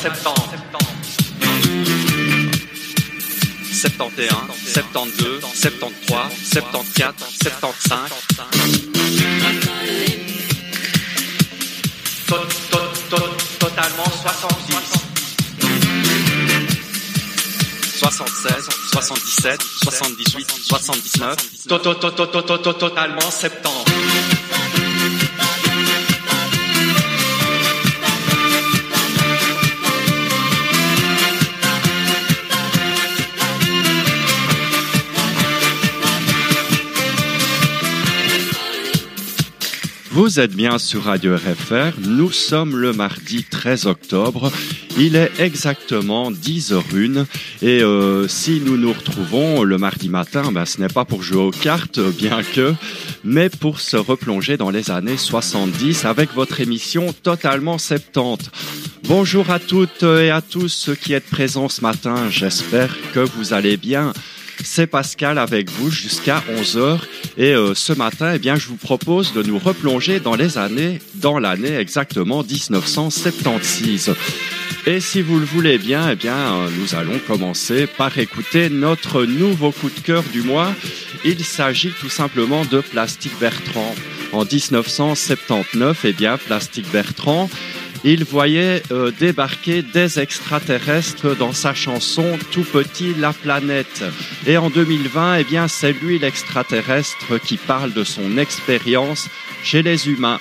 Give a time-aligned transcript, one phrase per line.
[0.00, 0.34] 70.
[3.70, 4.34] 71,
[4.66, 8.10] 72, 73, 74, 75.
[13.58, 15.00] Totalement 70.
[17.98, 21.36] 76, 77, 78, 79.
[22.78, 23.69] Totalement 70.
[40.20, 41.98] Vous êtes bien sur Radio RFR.
[42.06, 44.52] Nous sommes le mardi 13 octobre.
[44.98, 47.24] Il est exactement 10h01.
[47.62, 51.40] Et euh, si nous nous retrouvons le mardi matin, ben, ce n'est pas pour jouer
[51.40, 52.74] aux cartes, bien que,
[53.24, 58.50] mais pour se replonger dans les années 70 avec votre émission Totalement 70.
[59.04, 62.28] Bonjour à toutes et à tous ceux qui êtes présents ce matin.
[62.28, 64.12] J'espère que vous allez bien
[64.64, 66.98] c'est Pascal avec vous jusqu'à 11h.
[67.36, 71.00] Et euh, ce matin, eh bien, je vous propose de nous replonger dans les années,
[71.14, 74.14] dans l'année exactement 1976.
[74.86, 79.24] Et si vous le voulez bien, eh bien, euh, nous allons commencer par écouter notre
[79.24, 80.72] nouveau coup de cœur du mois.
[81.24, 83.94] Il s'agit tout simplement de Plastique Bertrand.
[84.32, 87.50] En 1979, eh bien, Plastique Bertrand
[88.04, 94.04] il voyait euh, débarquer des extraterrestres dans sa chanson Tout petit la planète.
[94.46, 99.28] Et en 2020, eh bien, c'est lui l'extraterrestre qui parle de son expérience
[99.62, 100.38] chez les humains.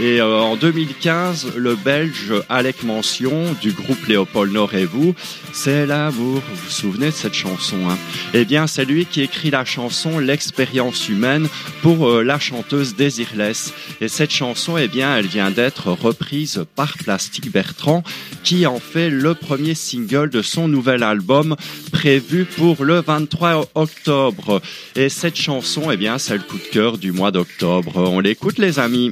[0.00, 5.12] Et euh, en 2015, le Belge Alec Mention du groupe Léopold Nord et vous,
[5.52, 6.40] c'est l'amour.
[6.48, 7.98] Vous vous souvenez de cette chanson hein?
[8.32, 11.48] Eh bien, c'est lui qui écrit la chanson L'expérience humaine
[11.82, 13.72] pour euh, la chanteuse Désirless.
[14.00, 18.04] Et cette chanson, eh bien, elle vient d'être reprise par Plastique Bertrand,
[18.44, 21.56] qui en fait le premier single de son nouvel album
[21.90, 24.62] prévu pour le 23 octobre.
[24.94, 27.96] Et cette chanson, eh bien, c'est le coup de cœur du mois d'octobre.
[27.96, 29.10] On l'écoute, les amis.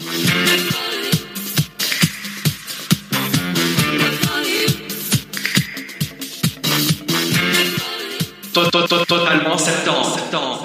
[9.67, 10.65] Totalement septembre.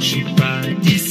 [0.00, 1.09] Suis pas d'ici?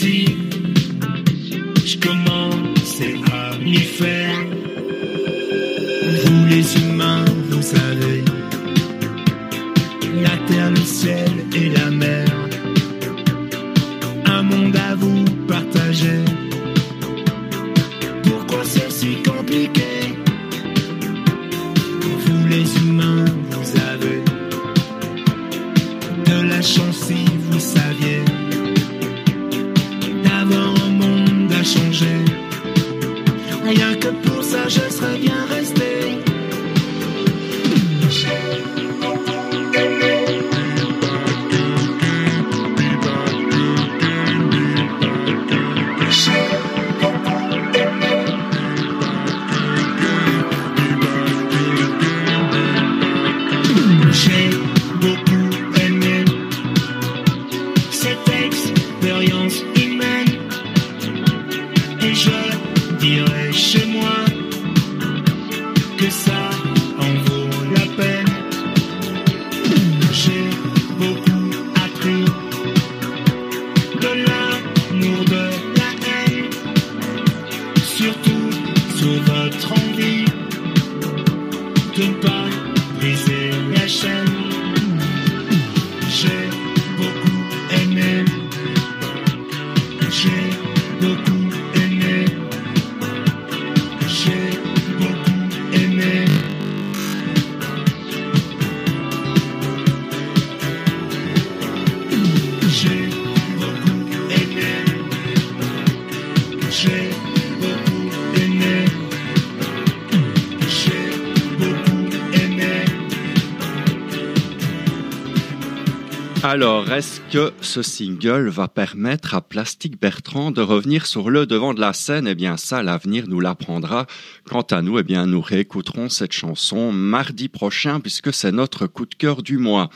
[117.69, 122.27] Ce single va permettre à Plastique Bertrand de revenir sur le devant de la scène
[122.27, 124.07] Eh bien, ça, l'avenir nous l'apprendra.
[124.49, 129.05] Quant à nous, eh bien, nous réécouterons cette chanson mardi prochain puisque c'est notre coup
[129.05, 129.91] de cœur du mois.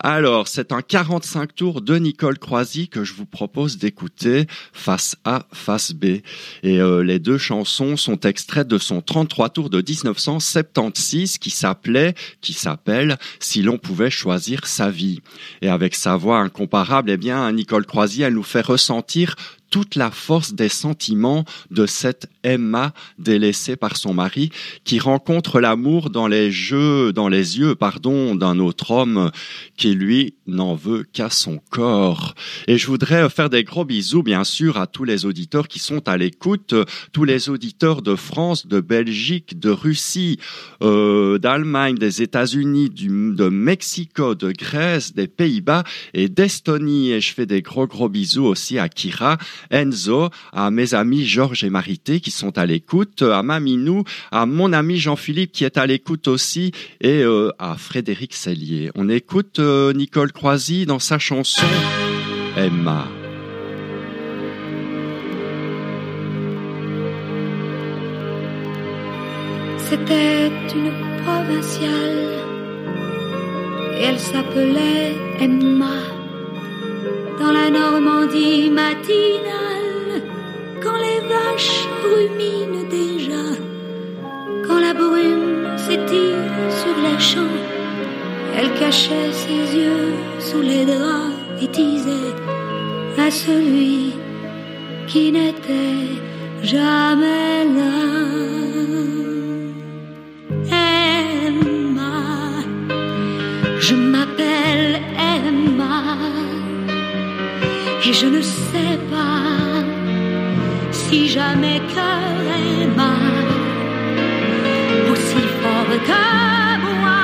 [0.00, 5.46] Alors, c'est un 45 tours de Nicole Croisy que je vous propose d'écouter face A,
[5.52, 6.20] face B.
[6.62, 12.14] Et euh, les deux chansons sont extraites de son 33 tours de 1976 qui s'appelait,
[12.40, 15.20] qui s'appelle Si l'on pouvait choisir sa vie.
[15.62, 19.34] Et avec sa voix incomparable, eh bien, Nicole Croisy, elle nous fait ressentir
[19.70, 24.50] toute la force des sentiments de cette Emma délaissée par son mari
[24.84, 29.30] qui rencontre l'amour dans les jeux, dans les yeux, pardon, d'un autre homme
[29.76, 32.34] qui lui n'en veut qu'à son corps.
[32.66, 36.08] Et je voudrais faire des gros bisous, bien sûr, à tous les auditeurs qui sont
[36.08, 36.74] à l'écoute,
[37.12, 40.38] tous les auditeurs de France, de Belgique, de Russie,
[40.82, 47.12] euh, d'Allemagne, des États-Unis, de Mexico, de Grèce, des Pays-Bas et d'Estonie.
[47.12, 49.38] Et je fais des gros gros bisous aussi à Kira
[49.70, 54.72] Enzo, à mes amis Georges et Marité qui sont à l'écoute, à Maminou, à mon
[54.72, 58.90] ami Jean-Philippe qui est à l'écoute aussi et euh, à Frédéric Sellier.
[58.94, 61.66] On écoute euh, Nicole Croisy dans sa chanson
[62.56, 63.06] Emma.
[69.90, 70.92] C'était une
[71.24, 72.28] provinciale
[73.98, 76.17] et elle s'appelait Emma
[77.40, 80.22] dans la Normandie matinale,
[80.82, 83.44] quand les vaches ruminent déjà,
[84.66, 87.58] quand la brume s'étire sur les champs,
[88.56, 92.34] elle cachait ses yeux sous les draps et disait
[93.18, 94.12] à celui
[95.06, 96.08] qui n'était
[96.62, 97.94] jamais là.
[100.70, 102.12] Emma,
[103.80, 105.00] je m'appelle
[108.08, 109.84] et je ne sais pas
[110.90, 113.14] si jamais cœur aima
[115.10, 116.24] aussi fort que
[116.86, 117.20] moi.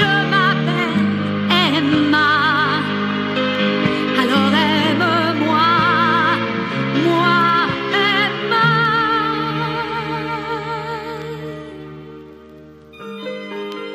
[0.00, 1.04] Je m'appelle
[1.66, 2.32] Emma.
[4.22, 5.72] Alors aime-moi,
[7.06, 7.38] moi
[8.12, 8.68] Emma.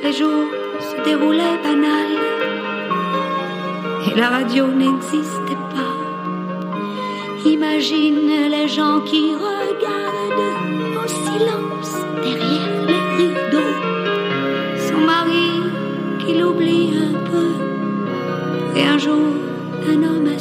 [0.03, 0.49] Les jours
[0.87, 2.11] se déroulaient banal
[4.07, 5.95] et la radio n'existait pas.
[7.45, 10.57] Imagine les gens qui regardent
[11.01, 13.75] en silence derrière les rideaux.
[14.77, 15.51] Son mari
[16.19, 18.79] qui l'oublie un peu.
[18.79, 19.33] Et un jour,
[19.87, 20.39] un homme a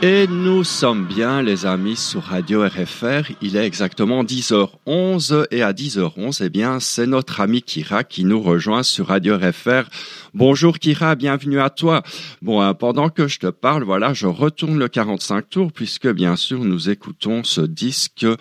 [0.00, 0.37] Et nous
[0.68, 3.32] sommes bien, les amis, sur Radio RFR.
[3.40, 8.40] Il est exactement 10h11 et à 10h11, eh bien, c'est notre ami Kira qui nous
[8.40, 9.88] rejoint sur Radio RFR.
[10.34, 12.02] Bonjour Kira, bienvenue à toi.
[12.42, 16.36] Bon, hein, pendant que je te parle, voilà, je retourne le 45 tours puisque bien
[16.36, 18.36] sûr nous écoutons ce disque euh,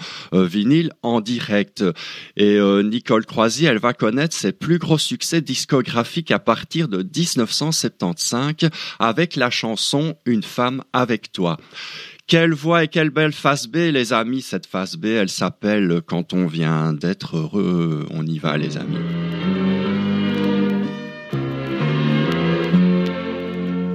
[0.45, 1.83] vinyle en direct.
[2.35, 6.97] Et euh, Nicole Croisy, elle va connaître ses plus gros succès discographiques à partir de
[6.97, 8.69] 1975
[8.99, 11.57] avec la chanson Une femme avec toi.
[12.27, 14.41] Quelle voix et quelle belle face B, les amis.
[14.41, 18.05] Cette face B, elle s'appelle Quand on vient d'être heureux.
[18.11, 18.97] On y va, les amis.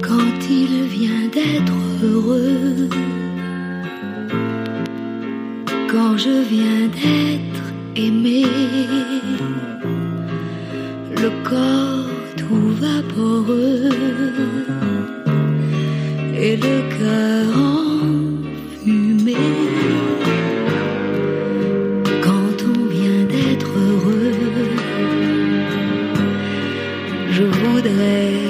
[0.01, 1.73] Quand il vient d'être
[2.03, 2.89] heureux,
[5.87, 8.45] quand je viens d'être aimé,
[11.21, 13.91] le corps tout vaporeux
[16.35, 17.72] et le cœur enfumé.
[27.35, 28.42] Je voudrais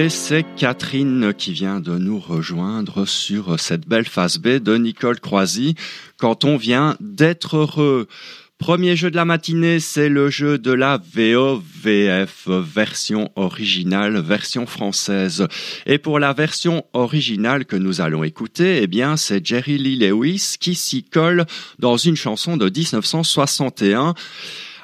[0.00, 5.20] Et c'est Catherine qui vient de nous rejoindre sur cette belle face B de Nicole
[5.20, 5.74] Croisy.
[6.16, 8.08] Quand on vient d'être heureux.
[8.56, 15.46] Premier jeu de la matinée, c'est le jeu de la VOVF, version originale, version française.
[15.84, 20.54] Et pour la version originale que nous allons écouter, eh bien, c'est Jerry Lee Lewis
[20.58, 21.44] qui s'y colle
[21.78, 24.14] dans une chanson de 1961.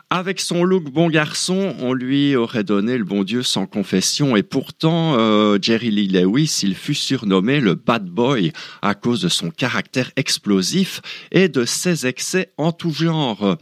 [0.09, 4.45] Avec son look bon garçon, on lui aurait donné le bon Dieu sans confession et
[4.45, 9.51] pourtant euh, Jerry Lee Lewis, il fut surnommé le bad boy à cause de son
[9.51, 11.01] caractère explosif
[11.33, 13.59] et de ses excès en tout genre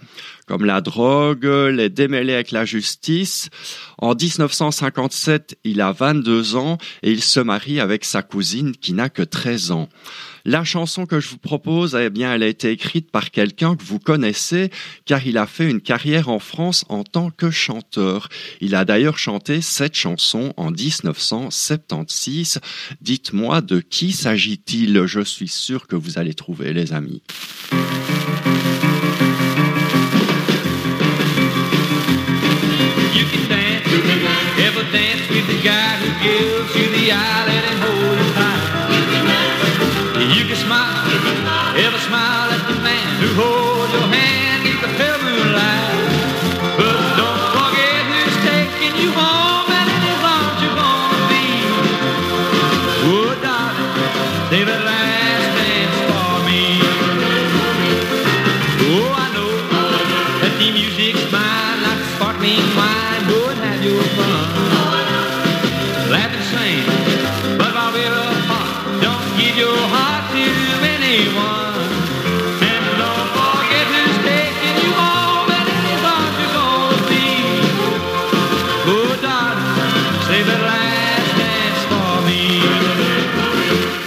[0.46, 3.48] comme la drogue, les démêlés avec la justice.
[3.96, 9.08] En 1957, il a 22 ans et il se marie avec sa cousine qui n'a
[9.08, 9.88] que 13 ans.
[10.46, 13.82] La chanson que je vous propose, eh bien, elle a été écrite par quelqu'un que
[13.82, 14.70] vous connaissez,
[15.06, 18.28] car il a fait une carrière en France en tant que chanteur.
[18.60, 22.60] Il a d'ailleurs chanté cette chanson en 1976.
[23.00, 25.06] Dites-moi de qui s'agit-il?
[25.06, 27.22] Je suis sûr que vous allez trouver, les amis.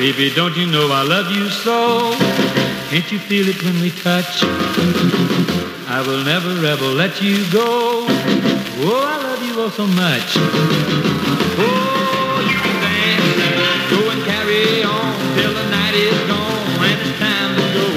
[0.07, 2.15] Baby, don't you know I love you so?
[2.87, 4.39] Can't you feel it when we touch?
[5.91, 8.07] I will never ever let you go.
[8.87, 10.29] Oh, I love you oh so much.
[11.59, 17.19] Oh, you can dance, go and carry on till the night is gone and it's
[17.19, 17.87] time to go.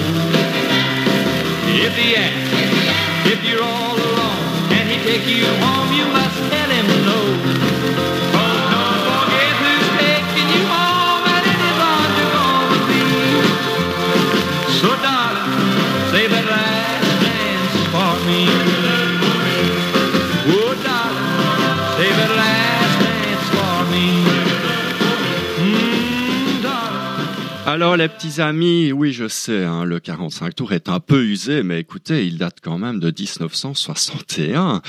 [1.87, 5.95] If he asks if you're all alone, can he take you home?
[5.95, 7.00] You must tell him
[27.73, 31.63] Alors les petits amis, oui je sais, hein, le 45 tours est un peu usé,
[31.63, 34.83] mais écoutez, il date quand même de 1961.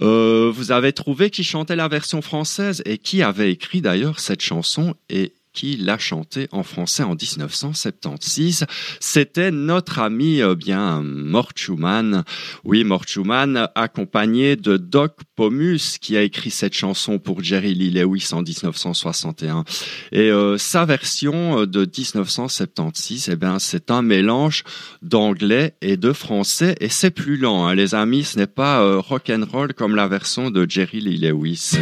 [0.00, 4.40] Euh, vous avez trouvé qui chantait la version française et qui avait écrit d'ailleurs cette
[4.40, 8.64] chanson et qui l'a chantée en français en 1976.
[9.00, 12.22] C'était notre ami euh, bien Mort Schumann.
[12.62, 17.90] Oui, Mort Schumann, accompagné de Doc Pomus, qui a écrit cette chanson pour Jerry Lee
[17.90, 19.64] Lewis en 1961.
[20.12, 24.62] Et euh, sa version euh, de 1976, eh bien, c'est un mélange
[25.02, 28.22] d'anglais et de français, et c'est plus lent, hein, les amis.
[28.22, 31.78] Ce n'est pas rock and roll comme la version de Jerry Lee Lewis.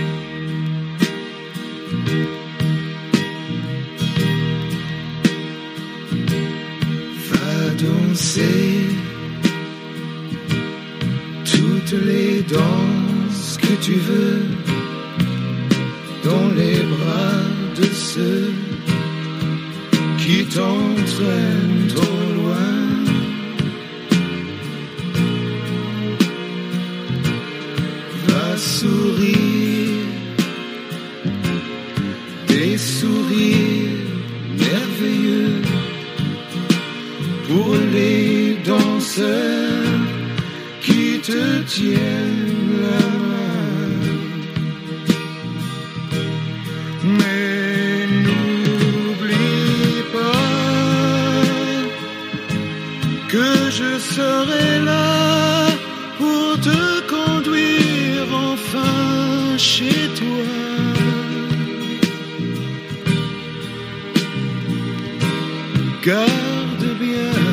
[11.44, 14.42] Toutes les danses que tu veux
[16.24, 17.42] dans les bras
[17.76, 18.52] de ceux
[20.18, 22.76] qui t'entraînent trop loin.
[28.28, 30.06] Va sourire
[32.48, 33.75] des sourires
[37.48, 40.00] pour les danseurs
[40.80, 44.06] qui te tiennent la main.
[47.18, 50.52] Mais n'oublie pas
[53.32, 55.68] que je serai là
[56.18, 56.80] pour te
[57.14, 60.26] conduire enfin chez toi.
[66.98, 67.45] Bien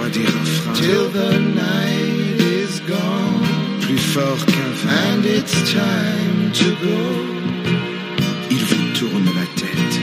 [0.00, 3.80] Quelquefois des refrains till the night is gone.
[3.82, 4.90] Plus fort qu'un vent.
[5.12, 7.00] And it's time to go.
[8.50, 9.96] Il vous tourne la tête.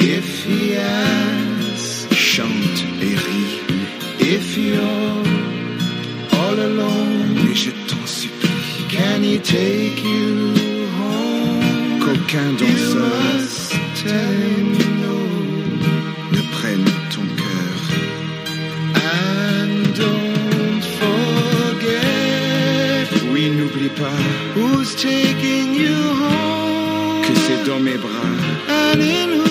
[0.00, 3.60] If he asks, chante et rit.
[4.20, 5.22] If you're
[6.32, 10.52] all alone, mais je t'en supplie, can he take you
[10.98, 12.00] home?
[12.00, 13.45] Qu'aucun danseur
[23.96, 24.12] pas,
[24.54, 27.22] who's taking you home?
[27.22, 28.10] Que c'est dans mes bras.
[28.68, 29.45] And in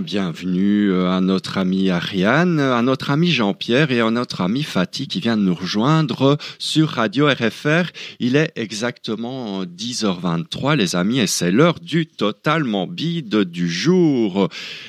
[0.00, 5.06] bienvenue euh, à notre ami Ariane, à notre ami Jean-Pierre et à notre ami Fatih
[5.06, 7.90] qui vient de nous rejoindre sur Radio RFR.
[8.20, 14.48] Il est exactement 10h23, les amis, et c'est l'heure du totalement bide du jour.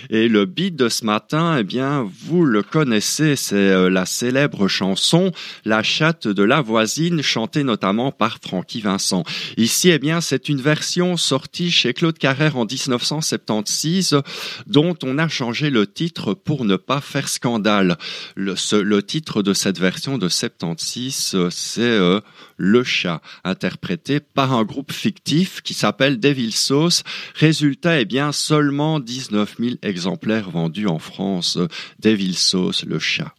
[0.10, 4.68] Et le bide de ce matin, eh bien, vous le connaissez, c'est euh, la célèbre
[4.68, 5.32] chanson
[5.66, 9.24] La chatte de la voisine, chantée notamment par Francky Vincent.
[9.58, 14.18] Ici, eh bien, c'est une version sortie chez Claude Carrère en 1976
[14.68, 17.98] dont on a changé le titre pour ne pas faire scandale.
[18.36, 22.20] Le titre de cette version de 76, euh, c'est euh,
[22.58, 27.04] Le chat, interprété par un groupe fictif qui s'appelle Devil Sauce.
[27.36, 31.58] Résultat, eh bien, seulement 19 000 exemplaires vendus en France.
[32.00, 33.34] Devil Sauce, le chat.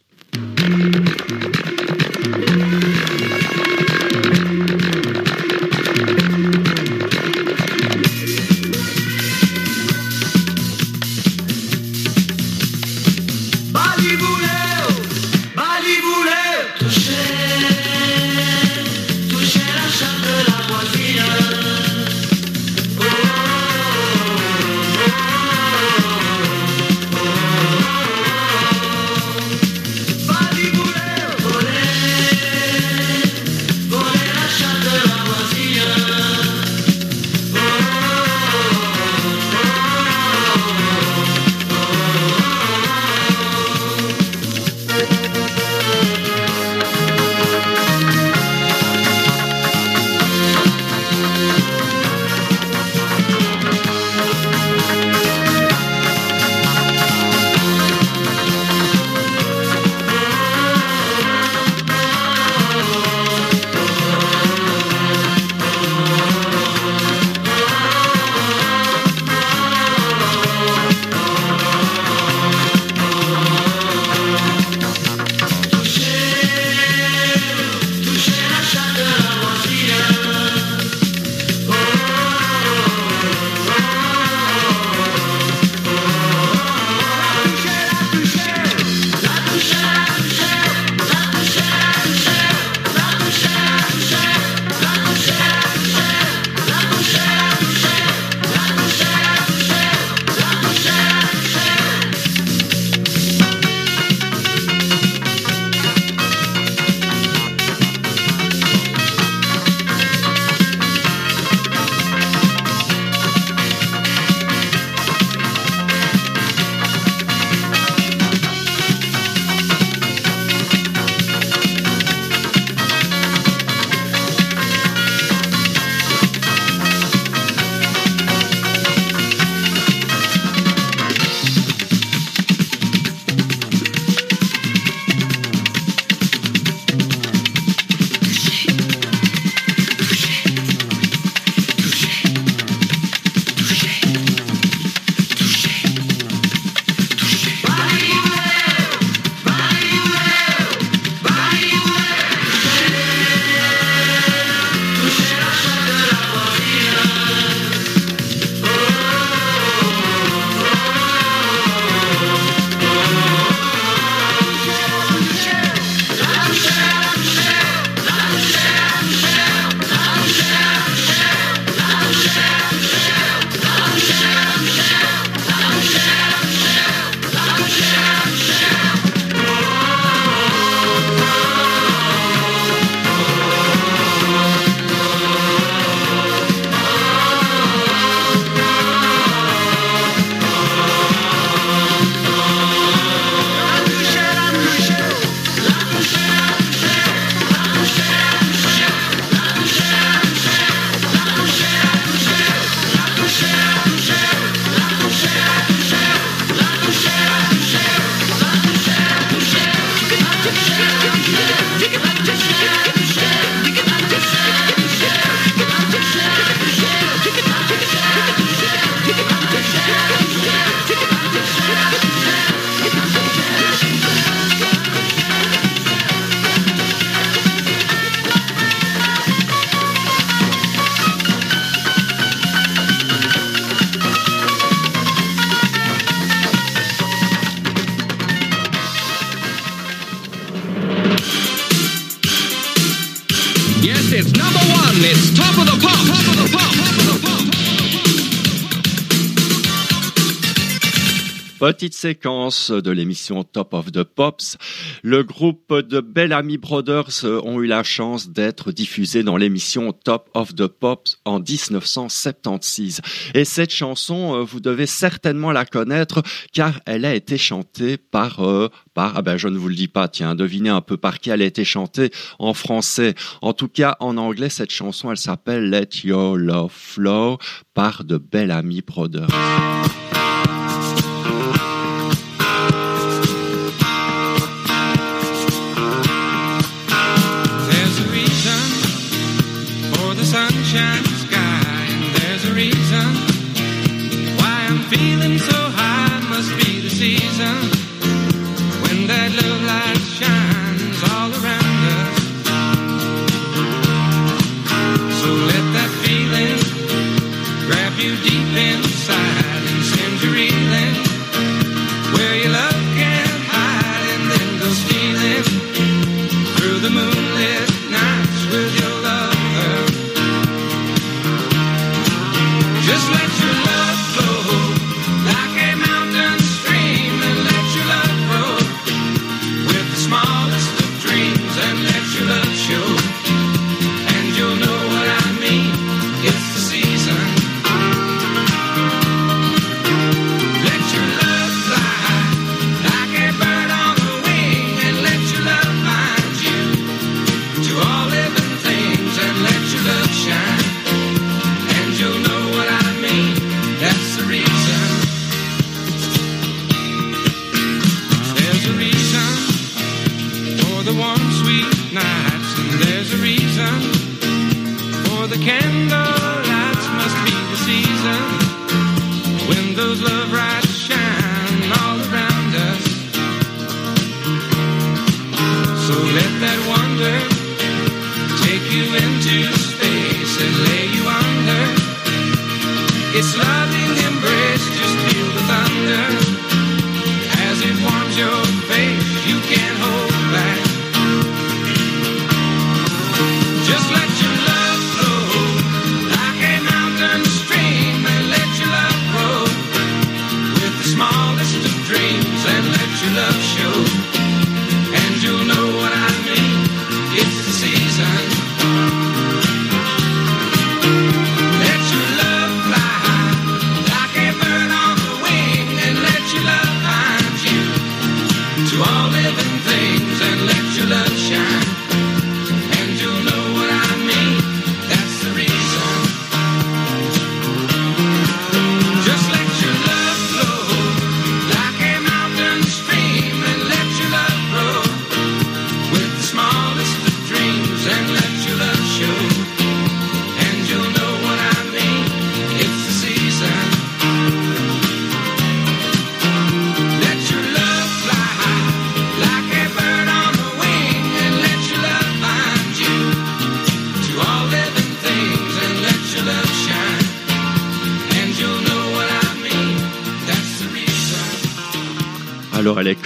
[252.05, 254.59] Séquence de l'émission Top of the Pops.
[255.01, 260.53] Le groupe de Bellamy Brothers ont eu la chance d'être diffusés dans l'émission Top of
[260.53, 263.01] the Pops en 1976.
[263.33, 266.21] Et cette chanson, euh, vous devez certainement la connaître
[266.53, 269.87] car elle a été chantée par, euh, par, ah ben je ne vous le dis
[269.87, 273.15] pas, tiens, devinez un peu par qui elle a été chantée en français.
[273.41, 277.39] En tout cas, en anglais, cette chanson, elle s'appelle Let Your Love Flow
[277.73, 279.25] par de Bellamy Brothers.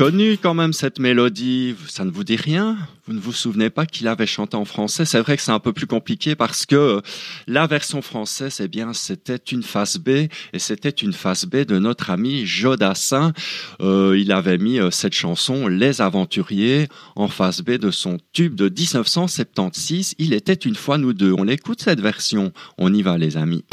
[0.09, 3.85] Connue quand même cette mélodie, ça ne vous dit rien Vous ne vous souvenez pas
[3.85, 6.75] qu'il avait chanté en français C'est vrai que c'est un peu plus compliqué parce que
[6.75, 7.01] euh,
[7.45, 11.77] la version française, eh bien, c'était une face B et c'était une face B de
[11.77, 13.33] notre ami Jodassin.
[13.81, 18.55] Euh, il avait mis euh, cette chanson Les Aventuriers en face B de son tube
[18.55, 20.15] de 1976.
[20.17, 21.35] Il était une fois nous deux.
[21.37, 22.51] On l'écoute cette version.
[22.79, 23.63] On y va les amis.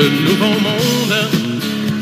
[0.00, 1.16] Le nouveau monde,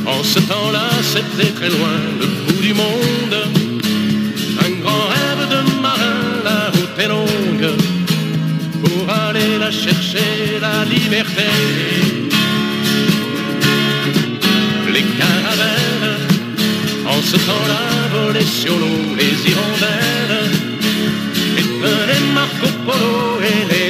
[0.06, 3.36] en ce temps-là, c'était très loin, le bout du monde.
[4.64, 7.70] Un grand rêve de marin, la route est longue,
[8.84, 11.50] pour aller la chercher, la liberté.
[14.94, 16.18] Les caravelles,
[17.04, 20.52] en ce temps-là, volaient sur l'eau, les hirondelles,
[21.58, 23.87] et Marco Polo et les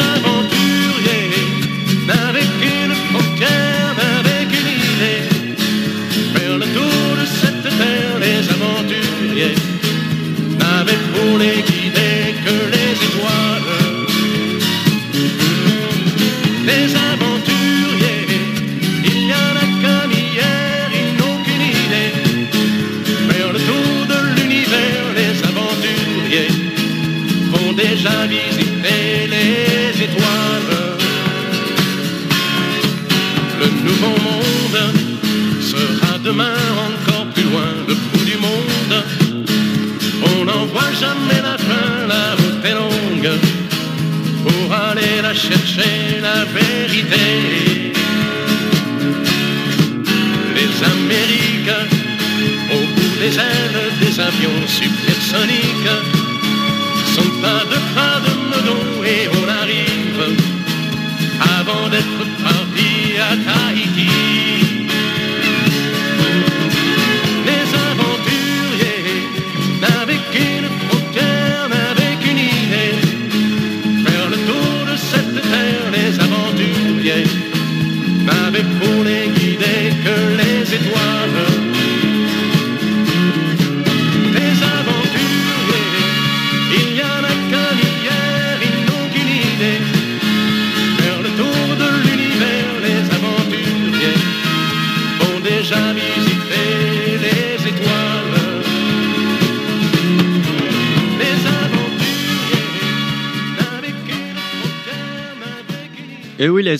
[0.00, 0.29] Les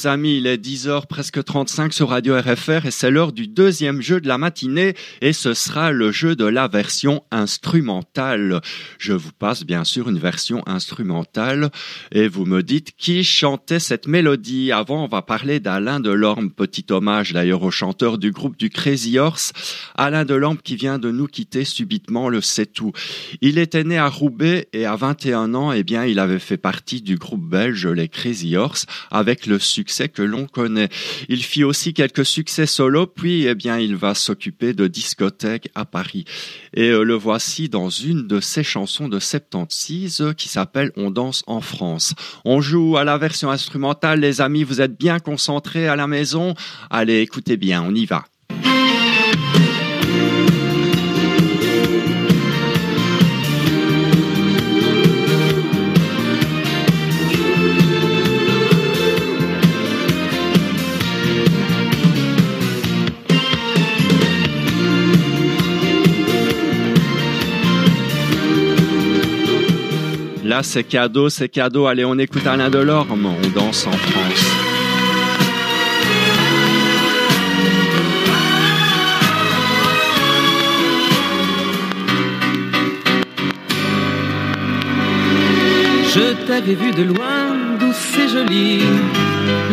[0.00, 4.00] les amis, il est 10h presque 35 sur Radio RFR et c'est l'heure du deuxième
[4.00, 8.62] jeu de la matinée et ce sera le jeu de la version instrumentale.
[8.98, 11.70] Je vous passe bien sûr une version instrumentale
[12.10, 14.72] et vous me dites qui chantait cette mélodie.
[14.72, 19.18] Avant on va parler d'Alain Delorme, petit hommage d'ailleurs au chanteur du groupe du Crazy
[19.18, 19.52] Horse.
[19.94, 22.92] Alain Delorme qui vient de nous quitter subitement le sait tout.
[23.42, 27.02] Il était né à Roubaix et à 21 ans, eh bien, il avait fait partie
[27.02, 30.88] du groupe belge les Crazy Horse avec le succès que l'on connaît.
[31.28, 35.84] Il fit aussi quelques succès solo, puis, eh bien, il va s'occuper de discothèques à
[35.84, 36.24] Paris.
[36.74, 41.10] Et euh, le voici dans une de ses chansons de 76 euh, qui s'appelle On
[41.10, 42.14] danse en France.
[42.44, 46.54] On joue à la version instrumentale, les amis, vous êtes bien concentrés à la maison.
[46.90, 48.24] Allez, écoutez bien, on y va.
[70.50, 71.86] Là, c'est cadeau, c'est cadeau.
[71.86, 73.24] Allez, on écoute Alain Delorme.
[73.24, 74.46] On danse en France.
[86.12, 88.82] Je t'avais vu de loin, douce et jolie.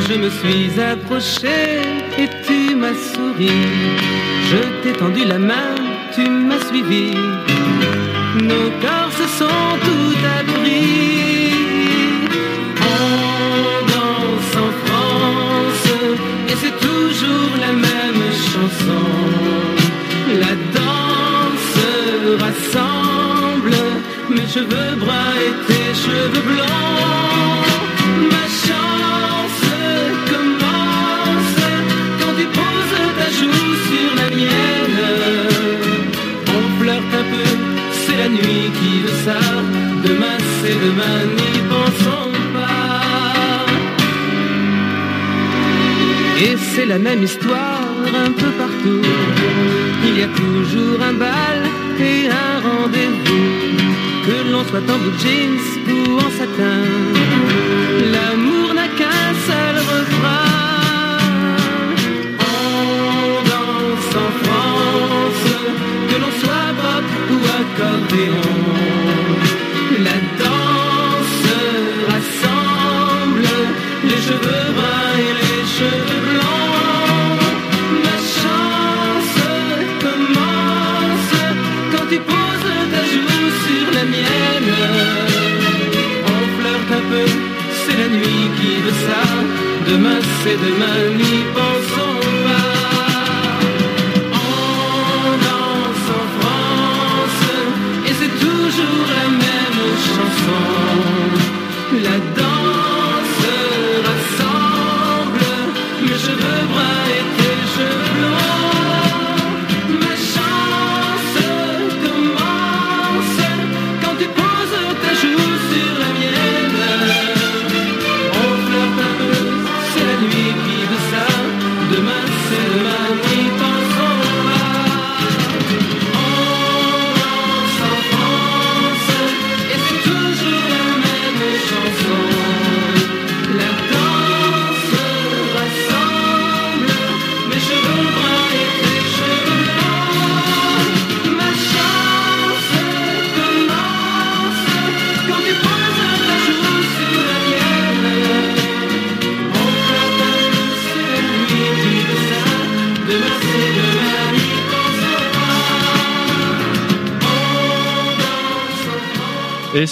[0.08, 1.82] Je me suis approché
[2.20, 3.50] et tu m'as souri.
[4.52, 5.74] Je t'ai tendu la main,
[6.14, 7.16] tu m'as suivi.
[9.28, 11.52] Sont tout abris.
[12.82, 15.88] On danse en France
[16.50, 19.04] et c'est toujours la même chanson.
[20.44, 21.78] La danse
[22.42, 23.76] rassemble
[24.30, 27.77] mes cheveux bruns et tes cheveux blancs.
[38.28, 39.40] La nuit qui veut ça.
[40.04, 43.66] Demain c'est demain, n'y pensons pas.
[46.44, 47.88] Et c'est la même histoire
[48.26, 49.08] un peu partout.
[50.08, 51.60] Il y a toujours un bal
[52.00, 53.48] et un rendez-vous.
[54.26, 55.60] Que l'on soit en blue jeans
[55.94, 56.84] ou en satin,
[68.10, 68.47] Deus.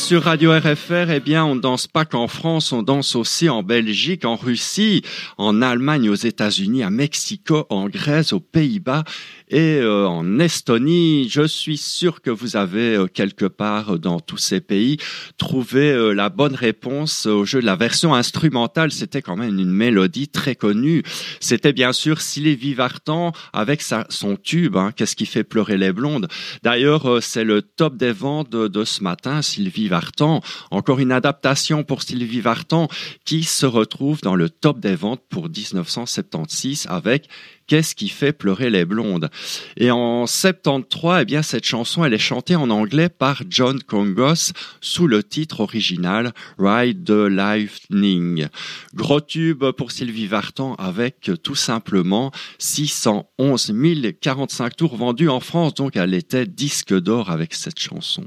[0.06, 4.24] Sur Radio RFR, eh bien, on danse pas qu'en France, on danse aussi en Belgique,
[4.24, 5.02] en Russie,
[5.40, 9.04] en Allemagne, aux États-Unis, à Mexico, en Grèce, aux Pays-Bas
[9.50, 11.28] et euh, en Estonie.
[11.30, 14.98] Je suis sûr que vous avez euh, quelque part dans tous ces pays
[15.38, 17.60] trouvé euh, la bonne réponse au jeu.
[17.60, 21.04] La version instrumentale, c'était quand même une mélodie très connue.
[21.40, 25.92] C'était bien sûr Sylvie Vartan avec sa, son tube, hein, Qu'est-ce qui fait pleurer les
[25.92, 26.28] blondes?
[26.64, 30.42] D'ailleurs, c'est le top des ventes de, de ce matin, Sylvie Vartan.
[30.72, 32.88] Encore une adaptation pour Sylvie Vartan
[33.26, 37.30] qui se retrouve dans le top des ventes pour 1976 avec
[37.68, 39.30] Qu'est-ce qui fait pleurer les blondes?
[39.78, 44.52] Et en 73, eh bien cette chanson, elle est chantée en anglais par John Congos
[44.82, 48.48] sous le titre original Ride the Lightning.
[48.94, 53.74] Gros tube pour Sylvie Vartan avec tout simplement 611
[54.22, 58.26] 045 tours vendus en France, donc elle était disque d'or avec cette chanson.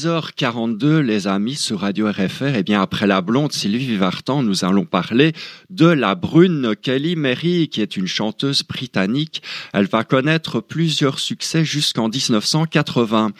[0.00, 4.86] 10h42, les amis, sur Radio RFR, eh bien, après la blonde Sylvie Vartan, nous allons
[4.86, 5.34] parler
[5.68, 9.42] de la brune Kelly Mary, qui est une chanteuse britannique.
[9.74, 13.32] Elle va connaître plusieurs succès jusqu'en 1980.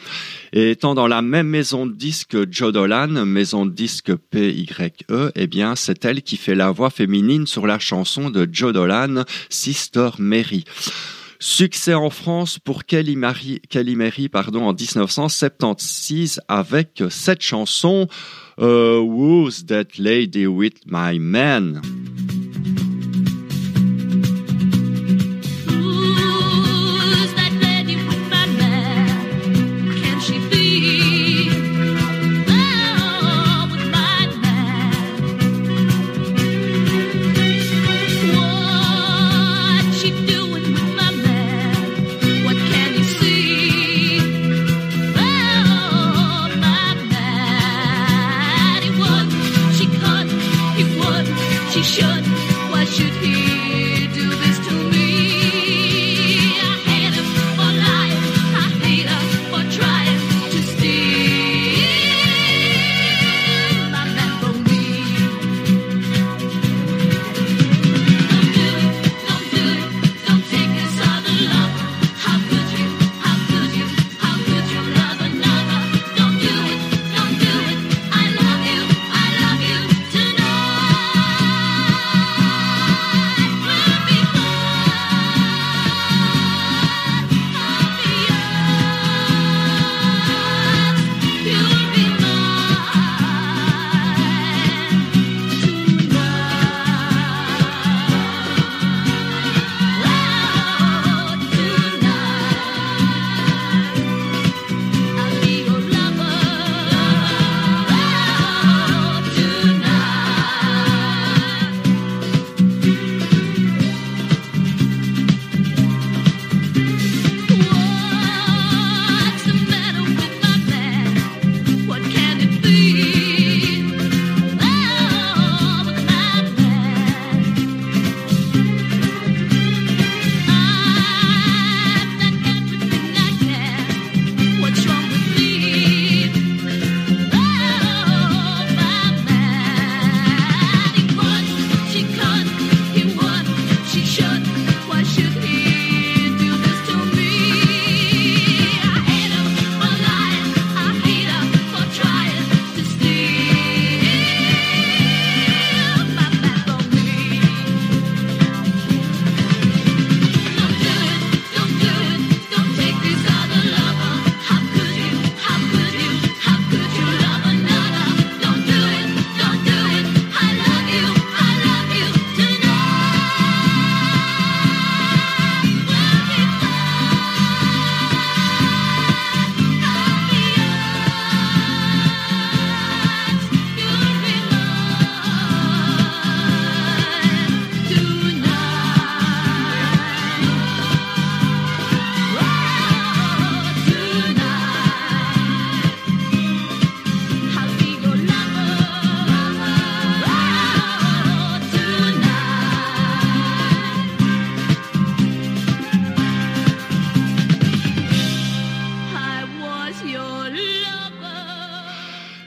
[0.53, 4.67] Et étant dans la même maison de disques que Joe Dolan, maison de disques PYE,
[5.33, 9.23] eh bien, c'est elle qui fait la voix féminine sur la chanson de Joe Dolan,
[9.49, 10.65] Sister Mary.
[11.41, 18.07] Succès en France pour Kelly Mary pardon, en 1976 avec cette chanson
[18.59, 21.81] euh, Who's That Lady With My Man?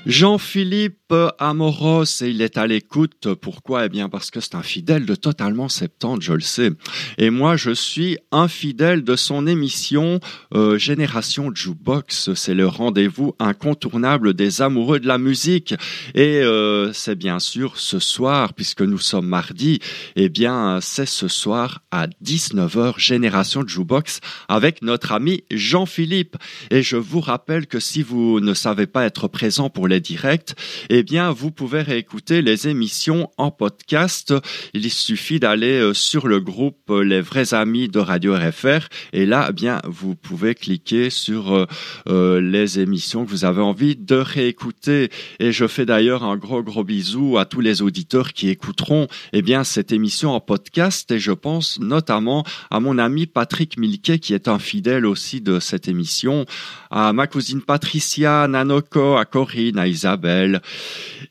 [0.07, 3.35] Jean-Philippe Amoros, et il est à l'écoute.
[3.35, 3.87] Pourquoi?
[3.87, 6.71] Eh bien, parce que c'est un fidèle de Totalement 70, je le sais.
[7.19, 10.21] Et moi, je suis un fidèle de son émission
[10.55, 12.35] euh, Génération Jukebox.
[12.35, 15.75] C'est le rendez-vous incontournable des amoureux de la musique.
[16.15, 19.81] Et euh, c'est bien sûr ce soir, puisque nous sommes mardi,
[20.17, 26.37] eh bien, c'est ce soir à 19h, Génération Jukebox, avec notre ami Jean-Philippe.
[26.71, 30.55] Et je vous rappelle que si vous ne savez pas être présent pour les directs,
[30.91, 34.35] eh bien, vous pouvez réécouter les émissions en podcast.
[34.73, 39.27] Il suffit d'aller euh, sur le groupe euh, Les vrais amis de Radio RFR et
[39.27, 41.67] là, eh bien, vous pouvez cliquer sur
[42.09, 45.11] euh, les émissions que vous avez envie de réécouter.
[45.39, 49.43] Et je fais d'ailleurs un gros gros bisou à tous les auditeurs qui écouteront, eh
[49.43, 54.35] bien, cette émission en podcast et je pense notamment à mon ami Patrick Milquet qui
[54.35, 56.47] est un fidèle aussi de cette émission,
[56.91, 60.61] à ma cousine Patricia, à Nanoko, à Corinne, à Isabelle.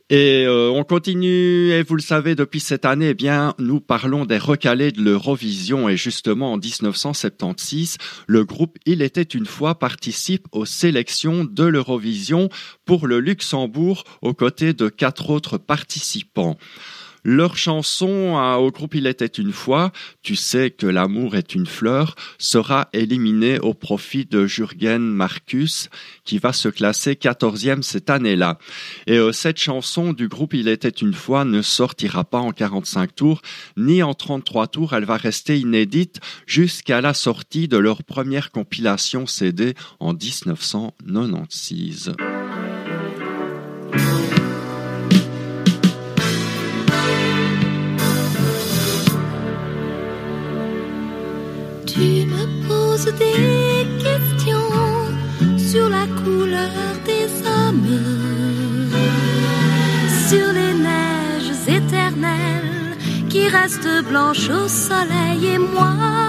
[0.09, 4.25] Et euh, on continue, et vous le savez, depuis cette année, eh bien, nous parlons
[4.25, 5.89] des recalés de l'Eurovision.
[5.89, 7.97] Et justement, en 1976,
[8.27, 12.49] le groupe Il était une fois participe aux sélections de l'Eurovision
[12.85, 16.57] pour le Luxembourg aux côtés de quatre autres participants.
[17.23, 22.15] Leur chanson au groupe Il était une fois, Tu sais que l'amour est une fleur,
[22.37, 25.89] sera éliminée au profit de Jürgen Marcus,
[26.25, 28.57] qui va se classer quatorzième cette année-là.
[29.07, 33.15] Et euh, cette chanson du groupe Il était une fois ne sortira pas en 45
[33.15, 33.41] tours,
[33.77, 39.27] ni en 33 tours, elle va rester inédite jusqu'à la sortie de leur première compilation
[39.27, 42.13] CD en 1996.
[53.11, 54.71] Des questions
[55.57, 56.71] sur la couleur
[57.05, 57.99] des hommes,
[60.27, 62.97] sur les neiges éternelles
[63.29, 66.22] qui restent blanches au soleil et moi,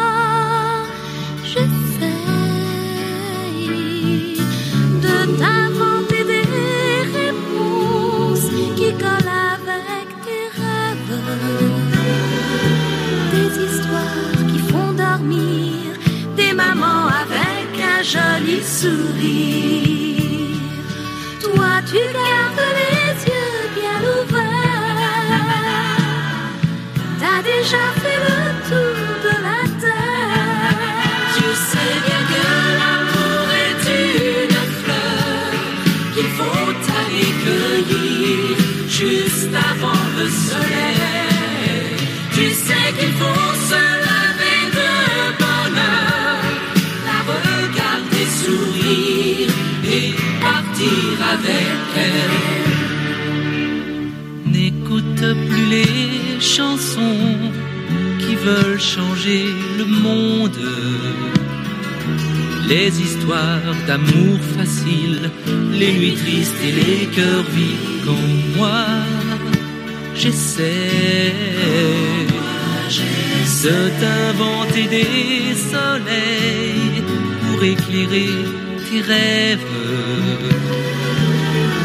[21.43, 25.05] Toi, tu gardes les yeux bien ouverts.
[27.21, 28.39] T'as déjà fait le
[28.69, 30.79] tour de la terre.
[31.37, 32.45] Tu sais bien que
[32.81, 35.49] l'amour est une fleur
[36.15, 36.69] qu'il faut
[37.01, 38.57] aller cueillir
[38.89, 41.14] juste avant le soleil.
[51.35, 51.69] Avec
[52.07, 52.35] elle.
[54.53, 57.37] N'écoute plus les chansons
[58.19, 59.45] qui veulent changer
[59.79, 60.61] le monde.
[62.69, 65.31] Les histoires d'amour facile,
[65.73, 68.27] les nuits tristes et les cœurs vifs quand
[68.57, 68.85] moi
[70.15, 71.33] j'essaie
[73.65, 77.03] de t'inventer des soleils
[77.41, 78.29] pour éclairer
[79.01, 79.59] rêves,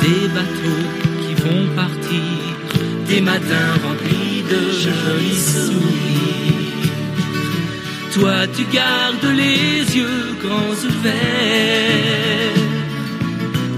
[0.02, 0.88] des bateaux
[1.22, 2.32] qui vont partir,
[3.08, 6.00] des matins remplis de jolis sourires.
[8.14, 12.60] Toi, tu gardes les yeux grands ouverts.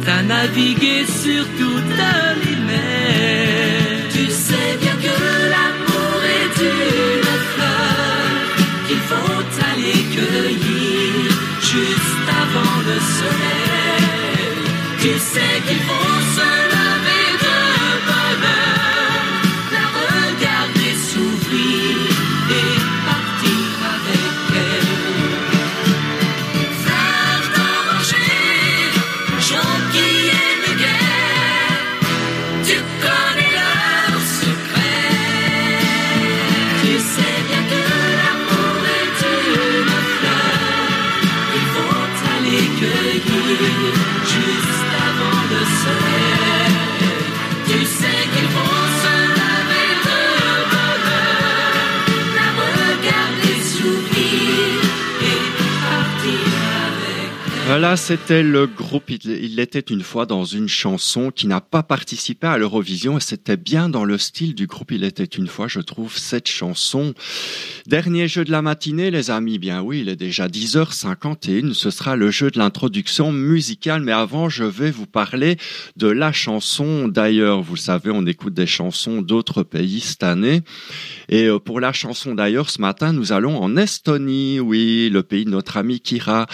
[0.05, 1.95] T'as navigué sur toutes
[2.43, 4.09] les mers.
[4.15, 5.15] Tu sais bien que
[5.53, 8.41] l'amour est une fleur
[8.87, 10.70] qu'il faut aller cueillir
[12.93, 14.61] le soleil.
[14.99, 16.10] Tu sais qu'il faut
[57.91, 62.47] Voilà, c'était le groupe il, était une fois dans une chanson qui n'a pas participé
[62.47, 65.81] à l'Eurovision et c'était bien dans le style du groupe Il était une fois, je
[65.81, 67.13] trouve, cette chanson.
[67.87, 69.59] Dernier jeu de la matinée, les amis.
[69.59, 71.73] Bien oui, il est déjà 10h51.
[71.73, 74.03] Ce sera le jeu de l'introduction musicale.
[74.03, 75.57] Mais avant, je vais vous parler
[75.97, 77.09] de la chanson.
[77.09, 80.61] D'ailleurs, vous savez, on écoute des chansons d'autres pays cette année.
[81.27, 84.61] Et euh, pour la chanson d'ailleurs, ce matin, nous allons en Estonie.
[84.61, 86.47] Oui, le pays de notre ami Kira.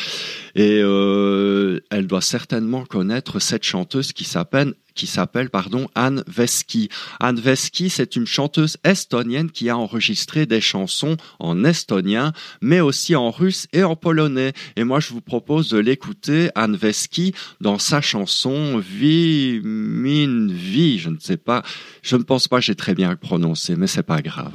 [0.57, 4.73] Et euh, elle doit certainement connaître cette chanteuse qui s'appelle
[5.93, 6.89] Anne Veski.
[7.19, 13.15] Anne Veski, c'est une chanteuse estonienne qui a enregistré des chansons en estonien, mais aussi
[13.15, 14.53] en russe et en polonais.
[14.75, 20.97] Et moi, je vous propose de l'écouter, Anne Veski, dans sa chanson Vi Min Vi.
[20.97, 21.61] Je ne sais pas,
[22.01, 24.53] je ne pense pas j'ai très bien prononcé, mais c'est pas grave.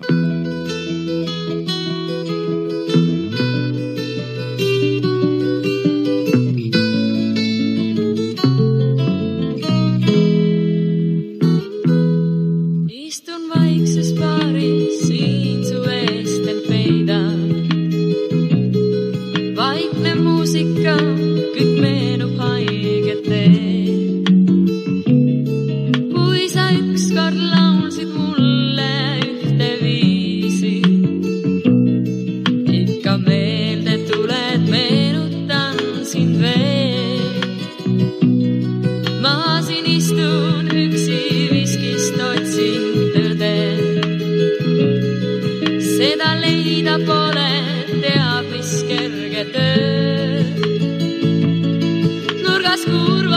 [52.84, 53.31] oscuro.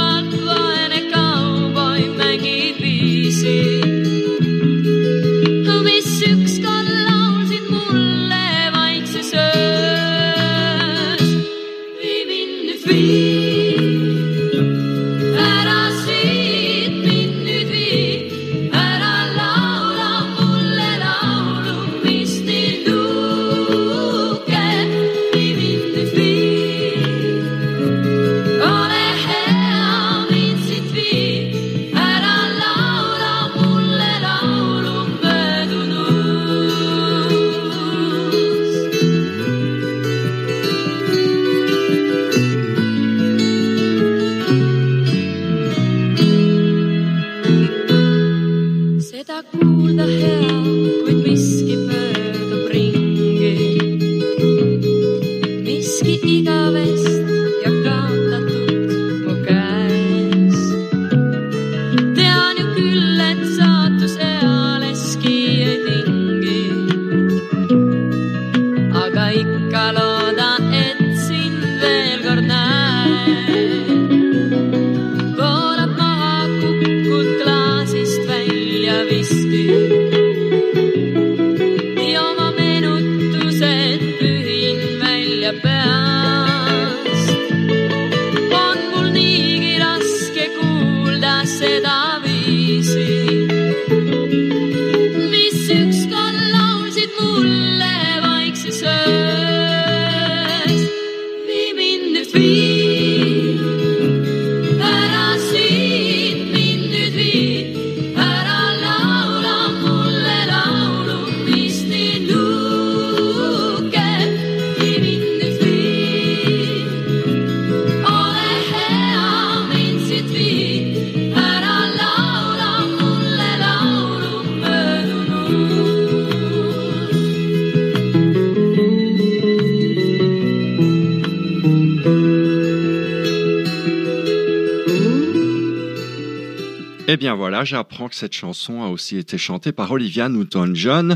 [137.16, 141.16] Eh bien voilà, j'apprends que cette chanson a aussi été chantée par Olivia Newton-John.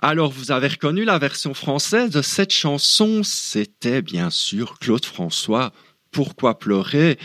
[0.00, 5.72] Alors vous avez reconnu la version française de cette chanson, c'était bien sûr Claude François.
[6.12, 7.18] Pourquoi pleurer?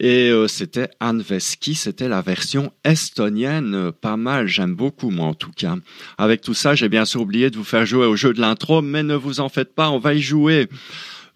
[0.00, 5.52] Et euh, c'était Anne c'était la version estonienne, pas mal, j'aime beaucoup moi en tout
[5.52, 5.76] cas.
[6.18, 8.82] Avec tout ça, j'ai bien sûr oublié de vous faire jouer au jeu de l'intro,
[8.82, 10.66] mais ne vous en faites pas, on va y jouer.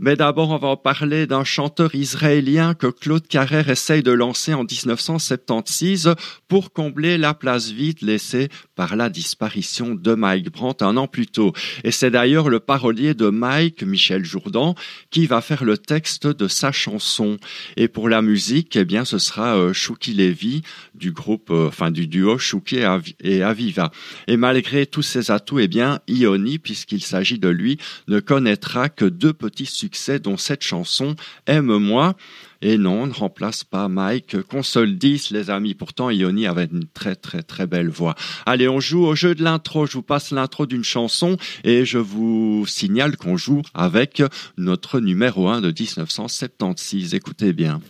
[0.03, 4.55] Mais d'abord, on va en parler d'un chanteur israélien que Claude Carrère essaye de lancer
[4.55, 6.14] en 1976
[6.48, 11.26] pour combler la place vide laissée par la disparition de Mike Brandt un an plus
[11.26, 11.53] tôt.
[11.84, 14.74] Et c'est d'ailleurs le parolier de Mike, Michel Jourdan,
[15.11, 17.36] qui va faire le texte de sa chanson.
[17.76, 20.62] Et pour la musique, eh bien, ce sera euh, Shuki Levy
[20.94, 23.90] du groupe, euh, enfin du duo Shuki et Avi- et Aviva.
[24.28, 27.76] Et malgré tous ses atouts, eh bien, Ioni, puisqu'il s'agit de lui,
[28.09, 31.16] ne connaîtra que deux petits succès succès, dont cette chanson
[31.47, 32.14] Aime-moi.
[32.62, 34.43] Et non, on ne remplace pas Mike.
[34.43, 35.74] Console 10, les amis.
[35.74, 38.14] Pourtant, Ioni avait une très très très belle voix.
[38.47, 39.86] Allez, on joue au jeu de l'intro.
[39.86, 44.22] Je vous passe l'intro d'une chanson et je vous signale qu'on joue avec
[44.57, 47.14] notre numéro 1 de 1976.
[47.14, 47.80] Écoutez bien.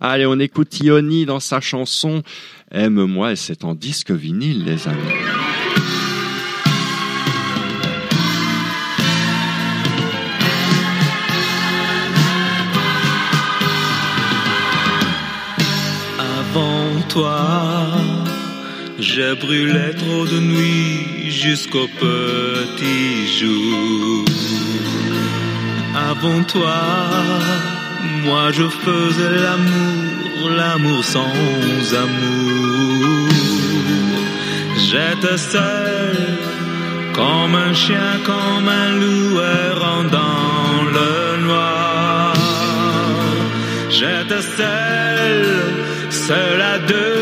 [0.00, 2.22] Allez, on écoute Ioni dans sa chanson
[2.74, 5.43] Aime-moi et c'est en disque vinyle, les amis.
[17.14, 17.86] Toi,
[18.98, 24.24] j'ai brûlé trop de nuits jusqu'au petit jour.
[26.10, 26.80] Avant toi,
[28.24, 33.28] moi je faisais l'amour, l'amour sans amour.
[34.86, 36.16] J'étais seul,
[37.12, 42.34] comme un chien, comme un loup errant dans le noir.
[43.88, 45.63] J'étais seul,
[46.26, 47.13] seul à devenir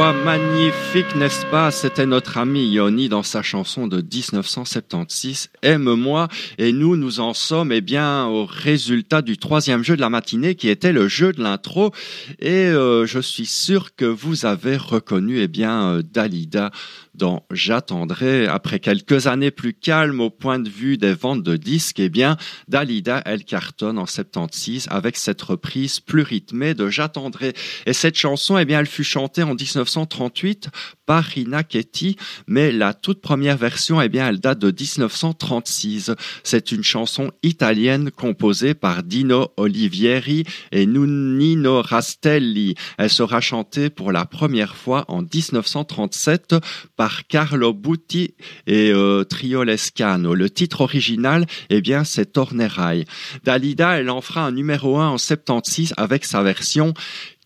[0.00, 1.70] Magnifique, n'est-ce pas?
[1.70, 6.28] C'était notre ami Yoni dans sa chanson de 1976, Aime-moi.
[6.56, 10.54] Et nous, nous en sommes eh bien au résultat du troisième jeu de la matinée
[10.54, 11.92] qui était le jeu de l'intro.
[12.38, 16.70] Et euh, je suis sûr que vous avez reconnu eh bien euh, Dalida
[17.14, 18.46] dans J'attendrai.
[18.46, 22.36] Après quelques années plus calmes au point de vue des ventes de disques, eh bien
[22.68, 27.54] Dalida, elle cartonne en 76 avec cette reprise plus rythmée de J'attendrai.
[27.86, 30.68] Et cette chanson, eh bien, elle fut chantée en 1938
[31.10, 31.26] par
[31.68, 32.14] Ketty,
[32.46, 36.12] mais la toute première version, eh bien, elle date de 1936.
[36.44, 42.76] C'est une chanson italienne composée par Dino Olivieri et Nunino Rastelli.
[42.96, 46.54] Elle sera chantée pour la première fois en 1937
[46.94, 48.34] par Carlo Butti
[48.68, 50.36] et euh, Trio Lescano.
[50.36, 53.04] Le titre original, eh bien, c'est Tornerai.
[53.42, 56.94] Dalida, elle en fera un numéro 1 en 76 avec sa version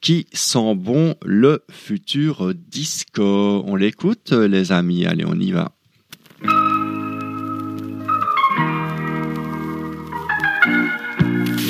[0.04, 3.64] qui sent bon le futur disco.
[3.66, 5.06] On l'écoute, les amis.
[5.06, 5.72] Allez, on y va.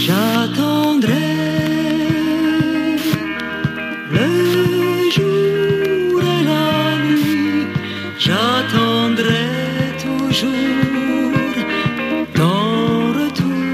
[0.04, 1.34] J'attendrai
[8.18, 9.44] j'attendrai
[10.02, 10.50] toujours
[12.34, 13.64] ton retour.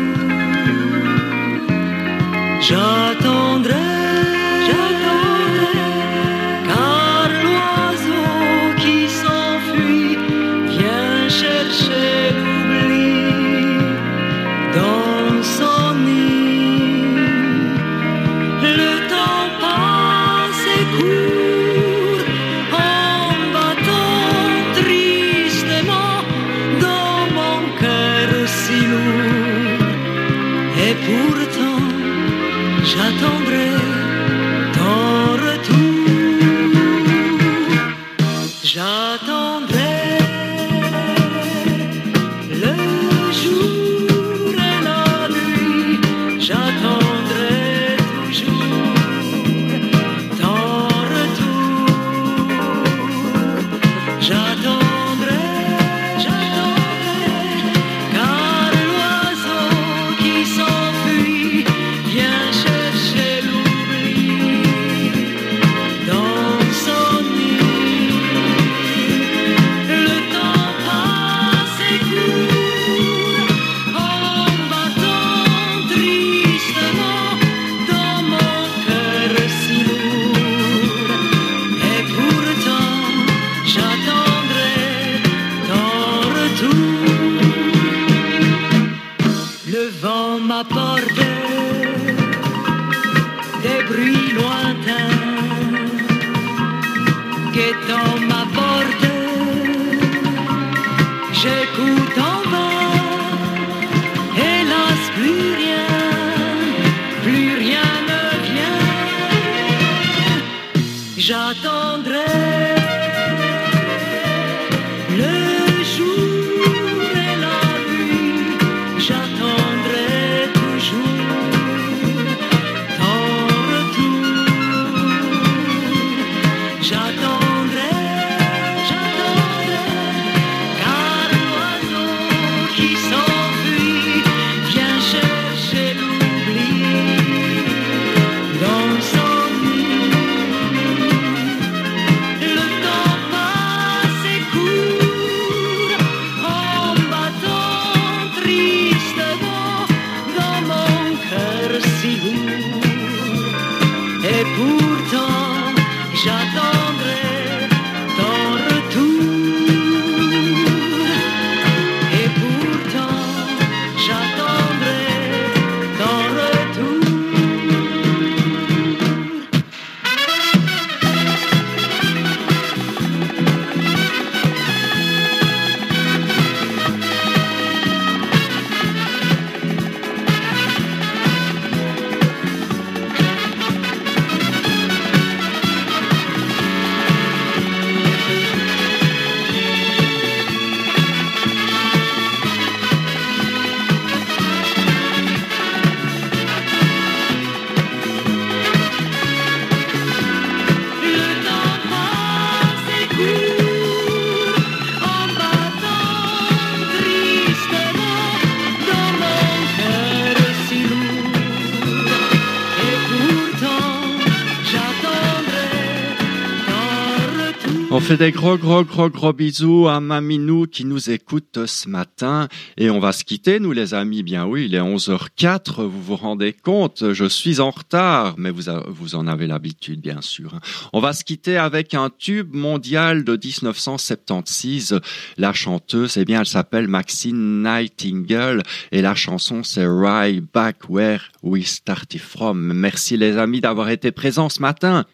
[218.11, 222.49] fait des gros, gros, gros, gros bisous à Maminou qui nous écoute ce matin.
[222.77, 224.25] Et on va se quitter, nous les amis.
[224.25, 228.65] Bien oui, il est 11h04, vous vous rendez compte, je suis en retard, mais vous,
[228.89, 230.55] vous en avez l'habitude, bien sûr.
[230.57, 230.61] Hein.
[230.93, 234.99] On va se quitter avec un tube mondial de 1976.
[235.37, 241.31] La chanteuse, eh bien, elle s'appelle Maxine Nightingale et la chanson, c'est Right Back Where
[241.45, 242.73] We Started From.
[242.73, 245.07] Merci les amis d'avoir été présents ce matin.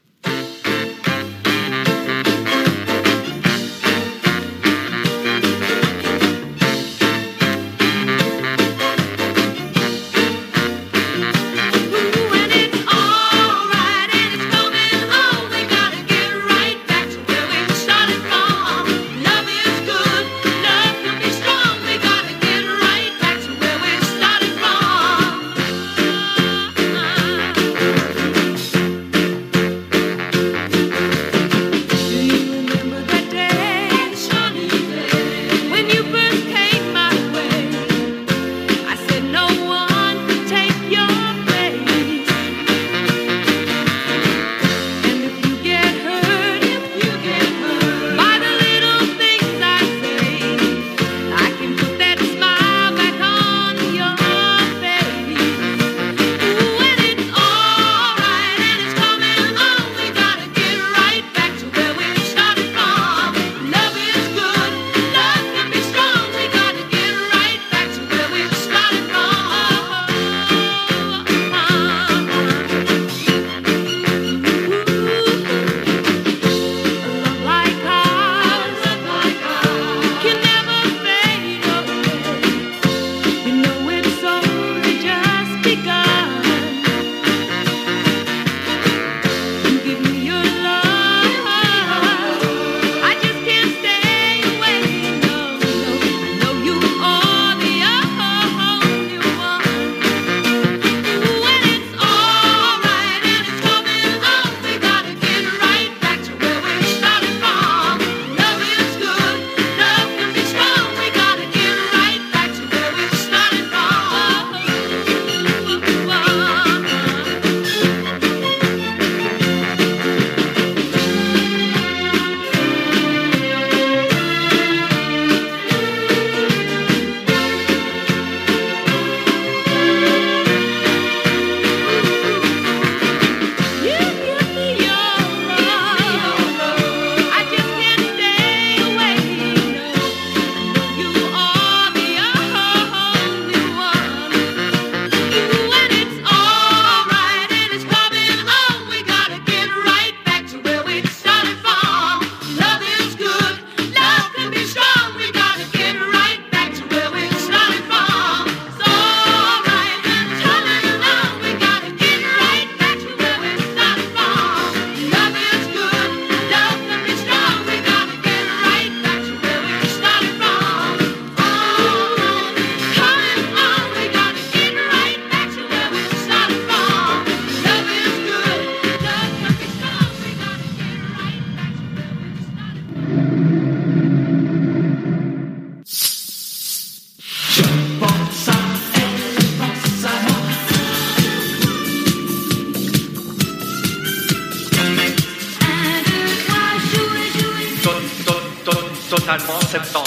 [199.26, 200.04] Totalement 70.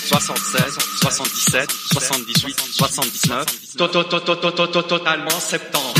[0.09, 3.45] 76, 77, 78, 79.
[3.77, 5.90] To- to- to- to- to- to- to- Totalement 70.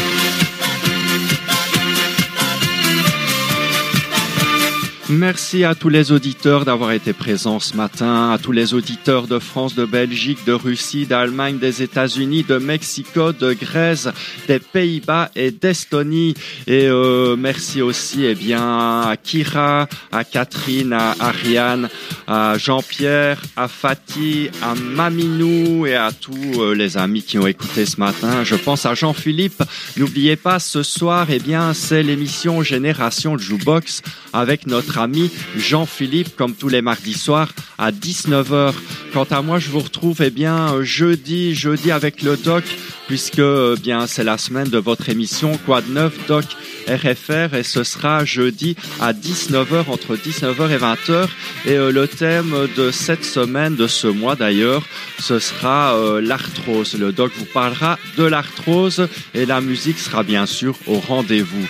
[5.11, 9.39] Merci à tous les auditeurs d'avoir été présents ce matin, à tous les auditeurs de
[9.39, 14.07] France, de Belgique, de Russie, d'Allemagne, des États-Unis, de Mexico, de Grèce,
[14.47, 16.33] des Pays-Bas et d'Estonie.
[16.65, 21.89] Et euh, merci aussi eh bien, à Kira, à Catherine, à Ariane,
[22.25, 27.85] à Jean-Pierre, à Fatih, à Maminou et à tous euh, les amis qui ont écouté
[27.85, 28.45] ce matin.
[28.45, 29.61] Je pense à Jean-Philippe.
[29.97, 36.55] N'oubliez pas, ce soir, eh bien, c'est l'émission Génération Jukebox avec notre ami Jean-Philippe, comme
[36.55, 38.73] tous les mardis soirs, à 19h.
[39.13, 42.63] Quant à moi, je vous retrouve, eh bien, jeudi, jeudi avec le doc,
[43.07, 46.45] puisque, eh bien, c'est la semaine de votre émission de neuf, doc
[46.87, 51.27] RFR, et ce sera jeudi à 19h, entre 19h et 20h.
[51.65, 54.83] Et euh, le thème de cette semaine, de ce mois d'ailleurs,
[55.19, 56.97] ce sera euh, l'arthrose.
[56.97, 61.67] Le doc vous parlera de l'arthrose et la musique sera bien sûr au rendez-vous.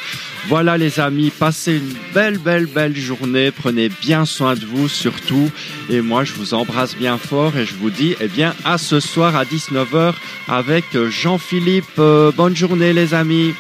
[0.48, 3.52] Voilà les amis, passez une belle, belle, belle journée.
[3.52, 5.50] Prenez bien soin de vous surtout.
[5.90, 9.00] Et moi, je vous embrasse bien fort et je vous dis, eh bien, à ce
[9.00, 10.14] soir à 19h
[10.48, 12.00] avec Jean-Philippe.
[12.00, 13.54] Euh, bonne journée les amis.